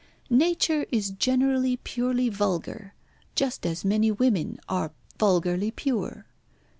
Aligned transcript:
Nature 0.33 0.83
is 0.91 1.11
generally 1.11 1.77
purely 1.77 2.27
vulgar, 2.27 2.95
just 3.35 3.67
as 3.67 3.85
many 3.85 4.09
women 4.09 4.59
are 4.67 4.93
vulgarly 5.19 5.69
pure. 5.69 6.25